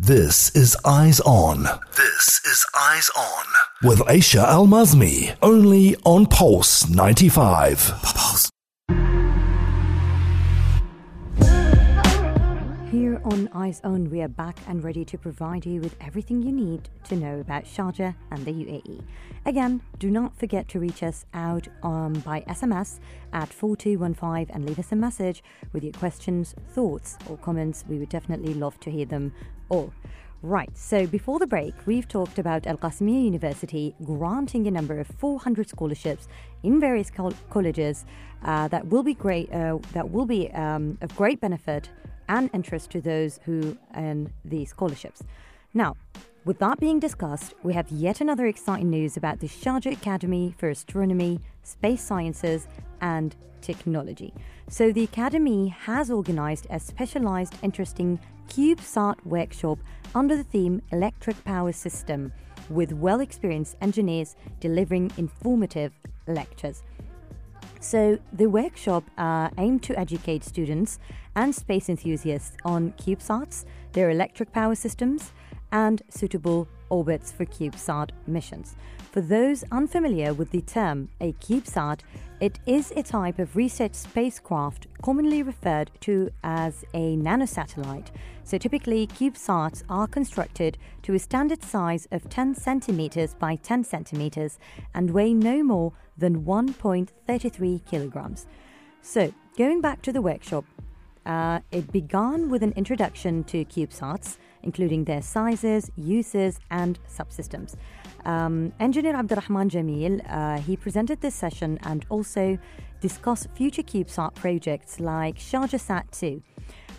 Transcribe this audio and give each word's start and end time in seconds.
This 0.00 0.54
is 0.54 0.76
Eyes 0.84 1.18
On. 1.22 1.64
This 1.96 2.40
is 2.44 2.64
Eyes 2.72 3.10
On. 3.18 3.44
With 3.82 3.98
Aisha 4.06 4.44
Al 4.44 4.68
Mazmi. 4.68 5.36
Only 5.42 5.96
on 6.04 6.26
Pulse 6.26 6.88
95. 6.88 8.27
Here 12.90 13.20
on 13.22 13.50
Eyes 13.52 13.82
On, 13.84 14.08
we 14.08 14.22
are 14.22 14.28
back 14.28 14.56
and 14.66 14.82
ready 14.82 15.04
to 15.04 15.18
provide 15.18 15.66
you 15.66 15.78
with 15.82 15.94
everything 16.00 16.42
you 16.42 16.50
need 16.50 16.88
to 17.04 17.16
know 17.16 17.38
about 17.38 17.64
Sharjah 17.64 18.14
and 18.30 18.46
the 18.46 18.50
UAE. 18.50 19.02
Again, 19.44 19.82
do 19.98 20.10
not 20.10 20.34
forget 20.38 20.68
to 20.68 20.80
reach 20.80 21.02
us 21.02 21.26
out 21.34 21.68
um, 21.82 22.14
by 22.24 22.40
SMS 22.48 22.98
at 23.34 23.52
4215 23.52 24.54
and 24.54 24.64
leave 24.64 24.78
us 24.78 24.90
a 24.90 24.96
message 24.96 25.42
with 25.74 25.84
your 25.84 25.92
questions, 25.92 26.54
thoughts, 26.70 27.18
or 27.28 27.36
comments. 27.36 27.84
We 27.86 27.98
would 27.98 28.08
definitely 28.08 28.54
love 28.54 28.80
to 28.80 28.90
hear 28.90 29.04
them 29.04 29.34
all. 29.68 29.92
Right, 30.40 30.74
so 30.74 31.06
before 31.06 31.38
the 31.38 31.46
break, 31.46 31.74
we've 31.84 32.08
talked 32.08 32.38
about 32.38 32.66
Al 32.66 32.78
Qasimiya 32.78 33.22
University 33.22 33.94
granting 34.02 34.66
a 34.66 34.70
number 34.70 34.98
of 34.98 35.08
400 35.08 35.68
scholarships 35.68 36.26
in 36.62 36.80
various 36.80 37.10
col- 37.10 37.34
colleges 37.50 38.06
uh, 38.44 38.66
that 38.68 38.86
will 38.86 39.02
be 39.02 39.12
great, 39.12 39.52
uh, 39.52 39.76
that 39.92 40.08
will 40.10 40.24
be 40.24 40.50
um, 40.52 40.96
of 41.02 41.14
great 41.14 41.38
benefit 41.38 41.90
and 42.28 42.50
interest 42.52 42.90
to 42.90 43.00
those 43.00 43.40
who 43.44 43.76
earn 43.96 44.32
these 44.44 44.70
scholarships. 44.70 45.22
Now, 45.74 45.96
with 46.44 46.58
that 46.60 46.80
being 46.80 46.98
discussed, 46.98 47.54
we 47.62 47.74
have 47.74 47.90
yet 47.90 48.20
another 48.20 48.46
exciting 48.46 48.88
news 48.88 49.16
about 49.16 49.40
the 49.40 49.48
Sharjah 49.48 49.92
Academy 49.92 50.54
for 50.56 50.70
Astronomy, 50.70 51.40
Space 51.62 52.02
Sciences, 52.02 52.66
and 53.00 53.36
Technology. 53.60 54.32
So, 54.68 54.92
the 54.92 55.04
Academy 55.04 55.68
has 55.68 56.10
organized 56.10 56.66
a 56.70 56.80
specialized, 56.80 57.54
interesting 57.62 58.18
CubeSat 58.48 59.24
workshop 59.26 59.78
under 60.14 60.36
the 60.36 60.44
theme 60.44 60.80
Electric 60.90 61.44
Power 61.44 61.72
System 61.72 62.32
with 62.70 62.92
well 62.92 63.20
experienced 63.20 63.76
engineers 63.80 64.36
delivering 64.60 65.12
informative 65.16 65.92
lectures. 66.26 66.82
So, 67.80 68.18
the 68.32 68.46
workshop 68.46 69.04
uh, 69.16 69.50
aimed 69.56 69.84
to 69.84 69.98
educate 69.98 70.42
students 70.42 70.98
and 71.36 71.54
space 71.54 71.88
enthusiasts 71.88 72.56
on 72.64 72.92
CubeSats, 72.92 73.64
their 73.92 74.10
electric 74.10 74.52
power 74.52 74.74
systems, 74.74 75.32
and 75.72 76.02
suitable 76.08 76.68
orbits 76.90 77.32
for 77.32 77.44
CubeSat 77.44 78.10
missions. 78.26 78.76
For 79.10 79.20
those 79.20 79.64
unfamiliar 79.72 80.34
with 80.34 80.50
the 80.50 80.60
term 80.60 81.08
a 81.20 81.32
CubeSat, 81.32 82.00
it 82.40 82.58
is 82.66 82.92
a 82.94 83.02
type 83.02 83.38
of 83.38 83.56
research 83.56 83.94
spacecraft 83.94 84.86
commonly 85.02 85.42
referred 85.42 85.90
to 86.02 86.30
as 86.44 86.84
a 86.94 87.16
nanosatellite. 87.16 88.08
So 88.44 88.58
typically, 88.58 89.06
CubeSats 89.06 89.82
are 89.88 90.06
constructed 90.06 90.78
to 91.02 91.14
a 91.14 91.18
standard 91.18 91.62
size 91.62 92.06
of 92.12 92.28
10 92.28 92.54
centimeters 92.54 93.34
by 93.34 93.56
10 93.56 93.84
centimeters 93.84 94.58
and 94.94 95.10
weigh 95.10 95.34
no 95.34 95.62
more 95.62 95.92
than 96.16 96.44
1.33 96.44 97.84
kilograms. 97.86 98.46
So, 99.02 99.32
going 99.56 99.80
back 99.80 100.02
to 100.02 100.12
the 100.12 100.22
workshop, 100.22 100.64
uh, 101.24 101.60
it 101.70 101.90
began 101.92 102.48
with 102.48 102.62
an 102.62 102.72
introduction 102.76 103.44
to 103.44 103.64
CubeSats, 103.64 104.38
including 104.62 105.04
their 105.04 105.22
sizes, 105.22 105.90
uses, 105.96 106.58
and 106.70 106.98
subsystems. 107.08 107.76
Um, 108.24 108.72
Engineer 108.80 109.14
Abdurrahman 109.14 109.70
Jamil, 109.70 110.20
uh, 110.28 110.60
he 110.60 110.76
presented 110.76 111.20
this 111.20 111.34
session 111.34 111.78
and 111.82 112.04
also 112.08 112.58
discussed 113.00 113.48
future 113.54 113.82
CubeSat 113.82 114.34
projects 114.34 115.00
like 115.00 115.36
Sharjah 115.36 115.80
Sat 115.80 116.10
2. 116.12 116.42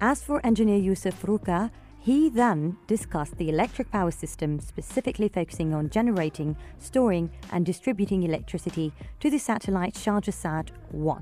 As 0.00 0.22
for 0.22 0.44
Engineer 0.44 0.80
Yousuf 0.80 1.14
Faroukh, 1.14 1.70
he 2.00 2.28
then 2.28 2.76
discussed 2.86 3.38
the 3.38 3.48
electric 3.48 3.90
power 3.90 4.10
system, 4.10 4.60
specifically 4.60 5.28
focusing 5.28 5.72
on 5.72 5.88
generating, 5.88 6.54
storing, 6.78 7.30
and 7.50 7.64
distributing 7.64 8.24
electricity 8.24 8.92
to 9.20 9.30
the 9.30 9.38
satellite 9.38 9.94
Sharjah 9.94 10.34
Sat 10.34 10.70
1. 10.90 11.20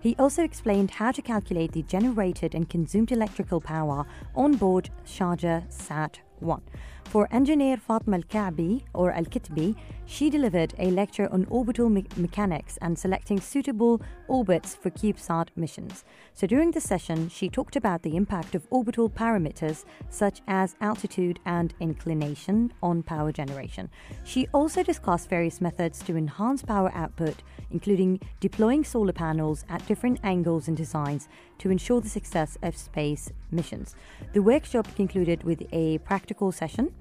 He 0.00 0.16
also 0.18 0.42
explained 0.42 0.92
how 0.92 1.12
to 1.12 1.20
calculate 1.20 1.72
the 1.72 1.82
generated 1.82 2.54
and 2.54 2.68
consumed 2.68 3.12
electrical 3.12 3.60
power 3.60 4.06
on 4.34 4.56
board 4.56 4.88
Sharjah 5.04 5.70
Sat 5.70 6.20
1. 6.40 6.62
For 7.04 7.26
engineer 7.32 7.76
Fatma 7.76 8.18
Al 8.18 8.22
Ka'bi 8.22 8.84
or 8.94 9.10
Al 9.10 9.24
Kitbi, 9.24 9.74
she 10.06 10.30
delivered 10.30 10.74
a 10.78 10.90
lecture 10.90 11.28
on 11.32 11.44
orbital 11.50 11.88
me- 11.88 12.06
mechanics 12.16 12.78
and 12.82 12.96
selecting 12.96 13.40
suitable 13.40 14.00
orbits 14.28 14.76
for 14.76 14.90
CubeSat 14.90 15.48
missions. 15.56 16.04
So 16.34 16.46
during 16.46 16.70
the 16.70 16.80
session, 16.80 17.28
she 17.28 17.48
talked 17.48 17.74
about 17.74 18.02
the 18.02 18.16
impact 18.16 18.54
of 18.54 18.66
orbital 18.70 19.10
parameters 19.10 19.84
such 20.08 20.40
as 20.46 20.76
altitude 20.80 21.40
and 21.46 21.74
inclination 21.80 22.72
on 22.80 23.02
power 23.02 23.32
generation. 23.32 23.90
She 24.24 24.46
also 24.54 24.82
discussed 24.82 25.28
various 25.28 25.60
methods 25.60 26.00
to 26.04 26.16
enhance 26.16 26.62
power 26.62 26.92
output, 26.94 27.42
including 27.72 28.20
deploying 28.38 28.84
solar 28.84 29.12
panels 29.12 29.64
at 29.68 29.84
different 29.86 30.20
angles 30.22 30.68
and 30.68 30.76
designs 30.76 31.28
to 31.60 31.70
ensure 31.70 32.00
the 32.00 32.08
success 32.08 32.58
of 32.62 32.76
space 32.76 33.32
missions. 33.50 33.94
The 34.32 34.42
workshop 34.42 34.86
concluded 34.96 35.44
with 35.44 35.62
a 35.72 35.98
practical 35.98 36.52
session 36.52 36.92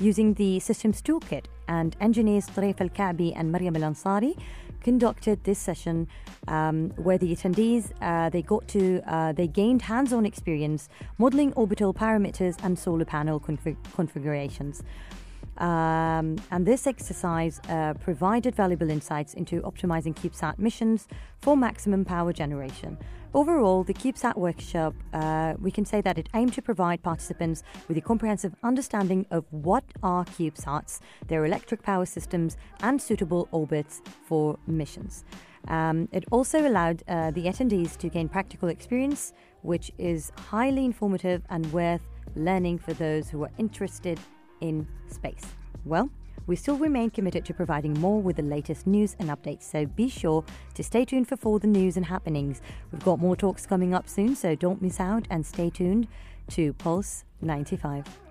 using 0.00 0.34
the 0.34 0.60
Systems 0.60 1.02
Toolkit, 1.02 1.46
and 1.66 1.96
engineers 2.00 2.46
Tarif 2.46 2.80
Al 2.80 2.88
Ka'bi 2.88 3.32
and 3.34 3.50
Mariam 3.52 3.76
Al 3.76 3.90
Ansari 3.92 4.38
conducted 4.82 5.42
this 5.44 5.58
session 5.58 6.08
um, 6.46 6.90
where 6.90 7.18
the 7.18 7.34
attendees 7.34 7.90
uh, 8.00 8.30
they 8.30 8.42
got 8.42 8.66
to 8.68 9.02
uh, 9.06 9.32
they 9.32 9.46
gained 9.46 9.82
hands-on 9.82 10.24
experience 10.24 10.88
modeling 11.18 11.52
orbital 11.54 11.92
parameters 11.92 12.56
and 12.62 12.78
solar 12.78 13.04
panel 13.04 13.40
config- 13.40 13.76
configurations. 13.94 14.82
Um, 15.58 16.36
and 16.52 16.64
this 16.64 16.86
exercise 16.86 17.60
uh, 17.68 17.94
provided 17.94 18.54
valuable 18.54 18.90
insights 18.90 19.34
into 19.34 19.60
optimizing 19.62 20.14
CubeSat 20.14 20.58
missions 20.58 21.08
for 21.40 21.56
maximum 21.56 22.04
power 22.04 22.32
generation. 22.32 22.96
Overall, 23.34 23.82
the 23.82 23.92
CubeSat 23.92 24.36
workshop, 24.36 24.94
uh, 25.12 25.54
we 25.60 25.70
can 25.70 25.84
say 25.84 26.00
that 26.00 26.16
it 26.16 26.28
aimed 26.34 26.54
to 26.54 26.62
provide 26.62 27.02
participants 27.02 27.62
with 27.88 27.96
a 27.98 28.00
comprehensive 28.00 28.54
understanding 28.62 29.26
of 29.30 29.44
what 29.50 29.84
are 30.02 30.24
CubeSats, 30.24 31.00
their 31.26 31.44
electric 31.44 31.82
power 31.82 32.06
systems, 32.06 32.56
and 32.80 33.02
suitable 33.02 33.48
orbits 33.50 34.00
for 34.24 34.58
missions. 34.66 35.24
Um, 35.66 36.08
it 36.12 36.24
also 36.30 36.66
allowed 36.66 37.02
uh, 37.08 37.32
the 37.32 37.44
attendees 37.44 37.96
to 37.98 38.08
gain 38.08 38.28
practical 38.28 38.68
experience, 38.68 39.32
which 39.62 39.90
is 39.98 40.32
highly 40.48 40.84
informative 40.84 41.42
and 41.50 41.70
worth 41.72 42.06
learning 42.36 42.78
for 42.78 42.94
those 42.94 43.28
who 43.28 43.42
are 43.42 43.50
interested 43.58 44.18
in 44.60 44.86
space. 45.08 45.44
Well, 45.84 46.10
we 46.46 46.56
still 46.56 46.76
remain 46.76 47.10
committed 47.10 47.44
to 47.44 47.54
providing 47.54 47.92
more 48.00 48.22
with 48.22 48.36
the 48.36 48.42
latest 48.42 48.86
news 48.86 49.14
and 49.18 49.28
updates, 49.28 49.64
so 49.64 49.84
be 49.84 50.08
sure 50.08 50.44
to 50.74 50.82
stay 50.82 51.04
tuned 51.04 51.28
for 51.28 51.36
further 51.36 51.68
news 51.68 51.96
and 51.96 52.06
happenings. 52.06 52.62
We've 52.90 53.04
got 53.04 53.18
more 53.18 53.36
talks 53.36 53.66
coming 53.66 53.92
up 53.92 54.08
soon, 54.08 54.34
so 54.34 54.54
don't 54.54 54.80
miss 54.80 54.98
out 54.98 55.26
and 55.28 55.44
stay 55.44 55.68
tuned 55.68 56.08
to 56.52 56.72
Pulse 56.72 57.24
95. 57.42 58.27